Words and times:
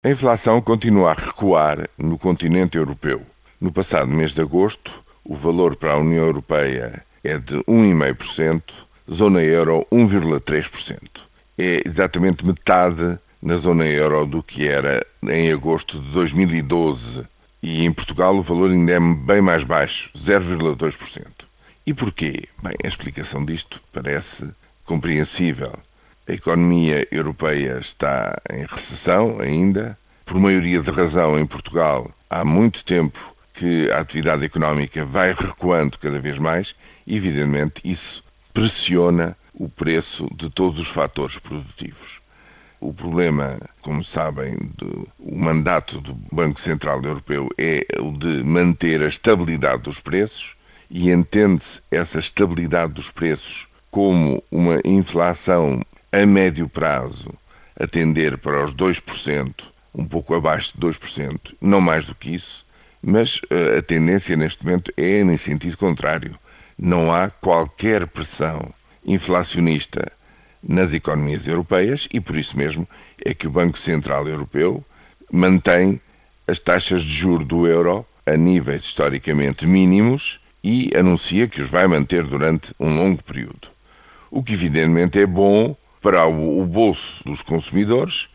A 0.00 0.10
inflação 0.10 0.60
continua 0.60 1.10
a 1.10 1.14
recuar 1.14 1.88
no 1.98 2.16
continente 2.16 2.78
europeu. 2.78 3.20
No 3.60 3.72
passado 3.72 4.06
mês 4.06 4.30
de 4.32 4.40
agosto, 4.40 5.02
o 5.24 5.34
valor 5.34 5.74
para 5.74 5.94
a 5.94 5.96
União 5.96 6.24
Europeia 6.24 7.04
é 7.24 7.36
de 7.36 7.56
1,5%, 7.64 8.62
zona 9.12 9.42
euro 9.42 9.84
1,3%. 9.90 11.00
É 11.58 11.82
exatamente 11.84 12.46
metade 12.46 13.18
na 13.42 13.56
zona 13.56 13.88
euro 13.88 14.24
do 14.24 14.40
que 14.40 14.68
era 14.68 15.04
em 15.24 15.50
agosto 15.50 15.98
de 15.98 16.12
2012. 16.12 17.26
E 17.60 17.84
em 17.84 17.90
Portugal 17.90 18.36
o 18.36 18.42
valor 18.42 18.70
ainda 18.70 18.92
é 18.92 19.00
bem 19.00 19.40
mais 19.40 19.64
baixo, 19.64 20.12
0,2%. 20.16 21.26
E 21.84 21.92
porquê? 21.92 22.44
Bem, 22.62 22.76
a 22.84 22.86
explicação 22.86 23.44
disto 23.44 23.82
parece 23.92 24.48
compreensível. 24.84 25.72
A 26.28 26.34
economia 26.34 27.08
europeia 27.10 27.78
está 27.78 28.36
em 28.52 28.66
recessão 28.66 29.40
ainda. 29.40 29.98
Por 30.26 30.38
maioria 30.38 30.78
de 30.78 30.90
razão, 30.90 31.38
em 31.38 31.46
Portugal, 31.46 32.10
há 32.28 32.44
muito 32.44 32.84
tempo 32.84 33.34
que 33.54 33.90
a 33.90 34.00
atividade 34.00 34.44
económica 34.44 35.06
vai 35.06 35.32
recuando 35.32 35.98
cada 35.98 36.20
vez 36.20 36.38
mais 36.38 36.76
e, 37.06 37.16
evidentemente, 37.16 37.80
isso 37.82 38.22
pressiona 38.52 39.34
o 39.54 39.70
preço 39.70 40.28
de 40.36 40.50
todos 40.50 40.78
os 40.78 40.88
fatores 40.88 41.38
produtivos. 41.38 42.20
O 42.78 42.92
problema, 42.92 43.58
como 43.80 44.04
sabem, 44.04 44.54
do 44.76 45.08
mandato 45.18 45.98
do 45.98 46.12
Banco 46.30 46.60
Central 46.60 47.02
Europeu 47.02 47.48
é 47.56 47.86
o 48.00 48.12
de 48.12 48.44
manter 48.44 49.00
a 49.00 49.08
estabilidade 49.08 49.84
dos 49.84 49.98
preços 49.98 50.54
e 50.90 51.10
entende-se 51.10 51.80
essa 51.90 52.18
estabilidade 52.18 52.92
dos 52.92 53.10
preços 53.10 53.66
como 53.90 54.42
uma 54.50 54.80
inflação 54.84 55.80
a 56.10 56.24
médio 56.24 56.68
prazo 56.68 57.32
a 57.78 57.86
tender 57.86 58.38
para 58.38 58.64
os 58.64 58.74
2%, 58.74 59.52
um 59.94 60.04
pouco 60.04 60.34
abaixo 60.34 60.72
de 60.74 60.86
2%, 60.86 61.54
não 61.60 61.80
mais 61.80 62.06
do 62.06 62.14
que 62.14 62.34
isso, 62.34 62.64
mas 63.02 63.36
uh, 63.36 63.78
a 63.78 63.82
tendência 63.82 64.36
neste 64.36 64.64
momento 64.64 64.92
é 64.96 65.20
em 65.20 65.36
sentido 65.36 65.76
contrário. 65.76 66.36
Não 66.76 67.12
há 67.12 67.30
qualquer 67.30 68.06
pressão 68.06 68.72
inflacionista 69.04 70.10
nas 70.62 70.92
economias 70.94 71.46
europeias 71.46 72.08
e 72.12 72.20
por 72.20 72.36
isso 72.36 72.56
mesmo 72.56 72.88
é 73.24 73.34
que 73.34 73.46
o 73.46 73.50
Banco 73.50 73.78
Central 73.78 74.26
Europeu 74.26 74.84
mantém 75.30 76.00
as 76.46 76.58
taxas 76.58 77.02
de 77.02 77.12
juro 77.12 77.44
do 77.44 77.66
euro 77.66 78.06
a 78.26 78.36
níveis 78.36 78.82
historicamente 78.82 79.66
mínimos 79.66 80.40
e 80.64 80.90
anuncia 80.96 81.46
que 81.46 81.60
os 81.60 81.70
vai 81.70 81.86
manter 81.86 82.24
durante 82.24 82.74
um 82.80 82.94
longo 82.96 83.22
período. 83.22 83.68
O 84.30 84.42
que 84.42 84.54
evidentemente 84.54 85.20
é 85.20 85.26
bom 85.26 85.76
para 86.00 86.26
o, 86.26 86.64
bolso 86.64 87.24
dos 87.24 87.42
consumidores, 87.42 88.28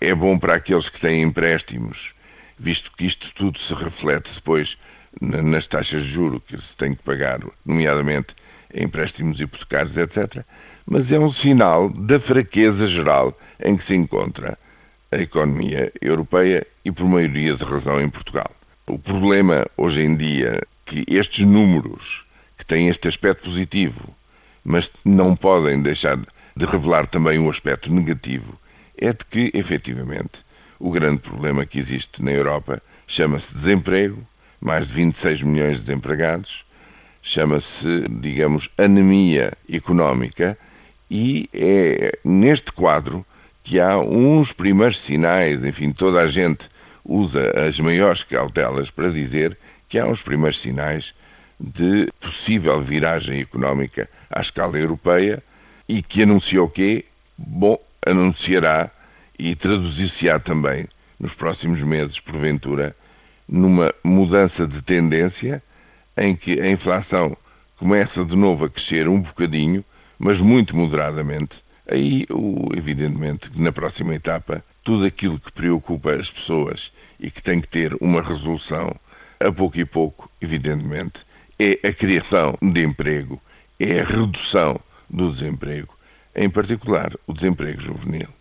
é 0.00 0.14
bom 0.14 0.38
para 0.38 0.54
aqueles 0.54 0.88
que 0.88 1.00
têm 1.00 1.22
empréstimos, 1.22 2.14
visto 2.58 2.92
que 2.92 3.06
isto 3.06 3.32
tudo 3.34 3.58
se 3.58 3.74
reflete 3.74 4.34
depois 4.34 4.78
nas 5.20 5.66
taxas 5.66 6.02
de 6.02 6.08
juro 6.08 6.40
que 6.40 6.60
se 6.60 6.76
tem 6.76 6.94
que 6.94 7.02
pagar, 7.02 7.40
nomeadamente 7.64 8.34
empréstimos 8.74 9.40
hipotecários, 9.40 9.96
etc. 9.96 10.44
Mas 10.84 11.10
é 11.10 11.18
um 11.18 11.30
sinal 11.30 11.88
da 11.88 12.20
fraqueza 12.20 12.86
geral 12.86 13.36
em 13.58 13.76
que 13.76 13.84
se 13.84 13.94
encontra 13.94 14.58
a 15.10 15.16
economia 15.16 15.92
europeia 16.00 16.66
e, 16.84 16.92
por 16.92 17.06
maioria 17.06 17.54
de 17.54 17.64
razão, 17.64 18.00
em 18.00 18.10
Portugal. 18.10 18.50
O 18.86 18.98
problema 18.98 19.66
hoje 19.76 20.02
em 20.02 20.14
dia 20.14 20.60
que 20.84 21.04
estes 21.08 21.46
números, 21.46 22.26
que 22.58 22.66
têm 22.66 22.88
este 22.88 23.08
aspecto 23.08 23.44
positivo, 23.44 24.14
mas 24.64 24.90
não 25.04 25.34
podem 25.34 25.80
deixar 25.80 26.18
de 26.56 26.64
revelar 26.64 27.06
também 27.06 27.38
um 27.38 27.50
aspecto 27.50 27.92
negativo, 27.92 28.58
é 28.96 29.12
de 29.12 29.24
que, 29.26 29.50
efetivamente, 29.52 30.44
o 30.78 30.90
grande 30.90 31.18
problema 31.18 31.66
que 31.66 31.78
existe 31.78 32.22
na 32.22 32.32
Europa 32.32 32.82
chama-se 33.06 33.54
desemprego, 33.54 34.26
mais 34.58 34.88
de 34.88 34.94
26 34.94 35.42
milhões 35.42 35.76
de 35.76 35.86
desempregados, 35.86 36.64
chama-se, 37.22 38.06
digamos, 38.08 38.70
anemia 38.78 39.52
económica, 39.70 40.56
e 41.10 41.48
é 41.52 42.18
neste 42.24 42.72
quadro 42.72 43.24
que 43.62 43.78
há 43.78 43.98
uns 43.98 44.50
primeiros 44.50 44.98
sinais, 44.98 45.62
enfim, 45.62 45.92
toda 45.92 46.20
a 46.20 46.26
gente 46.26 46.68
usa 47.04 47.52
as 47.66 47.78
maiores 47.80 48.24
cautelas 48.24 48.90
para 48.90 49.10
dizer 49.10 49.56
que 49.88 49.98
há 49.98 50.06
uns 50.06 50.22
primeiros 50.22 50.60
sinais 50.60 51.14
de 51.60 52.08
possível 52.20 52.80
viragem 52.80 53.40
económica 53.40 54.08
à 54.30 54.40
escala 54.40 54.78
europeia 54.78 55.42
e 55.88 56.02
que 56.02 56.22
anunciou 56.22 56.68
que, 56.68 57.04
bom, 57.36 57.78
anunciará 58.04 58.90
e 59.38 59.54
traduzir-se-á 59.54 60.38
também 60.38 60.86
nos 61.18 61.34
próximos 61.34 61.82
meses, 61.82 62.20
porventura, 62.20 62.94
numa 63.48 63.94
mudança 64.02 64.66
de 64.66 64.82
tendência 64.82 65.62
em 66.16 66.34
que 66.34 66.60
a 66.60 66.68
inflação 66.70 67.36
começa 67.76 68.24
de 68.24 68.36
novo 68.36 68.64
a 68.64 68.70
crescer 68.70 69.08
um 69.08 69.20
bocadinho, 69.20 69.84
mas 70.18 70.40
muito 70.40 70.76
moderadamente. 70.76 71.64
Aí, 71.88 72.26
evidentemente, 72.76 73.50
na 73.54 73.70
próxima 73.70 74.14
etapa, 74.14 74.64
tudo 74.82 75.06
aquilo 75.06 75.38
que 75.38 75.52
preocupa 75.52 76.12
as 76.12 76.30
pessoas 76.30 76.92
e 77.20 77.30
que 77.30 77.42
tem 77.42 77.60
que 77.60 77.68
ter 77.68 77.96
uma 78.00 78.22
resolução 78.22 78.94
a 79.38 79.52
pouco 79.52 79.78
e 79.78 79.84
pouco, 79.84 80.30
evidentemente, 80.40 81.24
é 81.58 81.78
a 81.86 81.92
criação 81.92 82.56
de 82.60 82.82
emprego, 82.82 83.40
é 83.78 84.00
a 84.00 84.04
redução 84.04 84.80
do 85.08 85.30
desemprego, 85.30 85.96
em 86.34 86.48
particular 86.48 87.12
o 87.26 87.32
desemprego 87.32 87.80
juvenil. 87.80 88.28